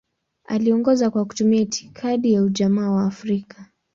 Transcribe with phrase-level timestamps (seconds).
[0.45, 3.65] Aliongoza kwa kutumia itikadi ya Ujamaa wa Afrika.